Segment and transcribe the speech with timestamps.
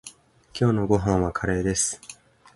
[0.59, 2.01] 今日のご飯はカレーです。